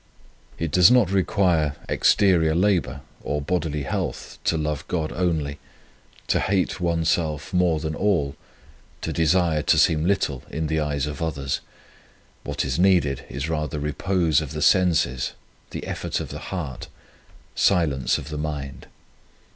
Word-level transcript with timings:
It 0.57 0.71
does 0.71 0.89
not 0.89 1.11
require 1.11 1.75
exterior 1.87 2.55
labour 2.55 3.01
or 3.21 3.39
bodily 3.39 3.83
health 3.83 4.39
to 4.45 4.57
love 4.57 4.83
God 4.87 5.11
only, 5.11 5.59
to 6.25 6.39
hate 6.39 6.79
oneself 6.81 7.53
more 7.53 7.75
95 7.75 7.75
On 7.75 7.75
Union 7.75 7.75
with 7.75 7.83
God 7.83 7.85
than 7.85 8.07
all, 8.07 8.35
to 9.01 9.13
desire 9.13 9.61
to 9.61 9.77
seem 9.77 10.03
little 10.05 10.41
in 10.49 10.65
the 10.65 10.79
eyes 10.79 11.05
of 11.05 11.21
others: 11.21 11.61
what 12.43 12.65
is 12.65 12.79
needed 12.79 13.25
is 13.29 13.47
rather 13.47 13.77
repose 13.79 14.41
of 14.41 14.53
the 14.53 14.63
senses, 14.63 15.33
the 15.69 15.85
effort 15.85 16.19
of 16.19 16.29
the 16.29 16.39
heart, 16.49 16.87
silence 17.53 18.17
of 18.17 18.29
the 18.29 18.39
mind. 18.39 18.87